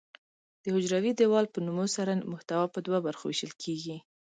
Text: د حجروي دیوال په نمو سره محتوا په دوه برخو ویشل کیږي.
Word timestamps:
د 0.63 0.65
حجروي 0.75 1.11
دیوال 1.19 1.45
په 1.53 1.59
نمو 1.65 1.85
سره 1.95 2.23
محتوا 2.31 2.65
په 2.73 2.79
دوه 2.85 2.99
برخو 3.07 3.25
ویشل 3.27 3.51
کیږي. 3.63 3.97